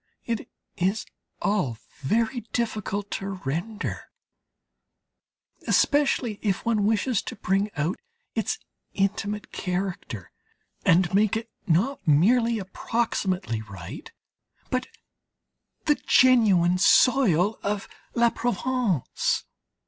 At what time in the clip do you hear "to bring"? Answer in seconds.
7.21-7.69